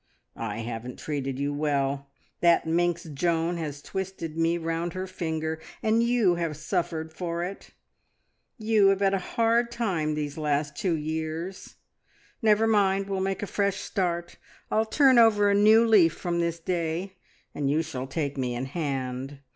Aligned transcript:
"I 0.35 0.61
haven't 0.61 0.97
treated 0.97 1.37
you 1.37 1.53
well. 1.53 2.09
That 2.39 2.65
minx 2.65 3.03
Joan 3.03 3.57
has 3.57 3.83
twisted 3.83 4.35
me 4.35 4.57
round 4.57 4.93
her 4.93 5.05
finger, 5.05 5.61
and 5.83 6.01
you 6.01 6.33
have 6.37 6.57
suffered 6.57 7.13
for 7.13 7.43
it. 7.43 7.69
You 8.57 8.87
have 8.87 9.01
had 9.01 9.13
a 9.13 9.19
hard 9.19 9.69
time 9.71 10.15
these 10.15 10.39
last 10.39 10.75
two 10.75 10.95
years. 10.95 11.75
Never 12.41 12.65
mind, 12.65 13.09
we'll 13.09 13.19
make 13.21 13.43
a 13.43 13.45
fresh 13.45 13.79
start. 13.81 14.37
I'll 14.71 14.85
turn 14.85 15.19
over 15.19 15.51
a 15.51 15.53
new 15.53 15.85
leaf 15.85 16.13
from 16.15 16.39
this 16.39 16.57
day, 16.59 17.17
and 17.53 17.69
you 17.69 17.83
shall 17.83 18.07
take 18.07 18.39
me 18.39 18.55
in 18.55 18.65
hand. 18.65 19.41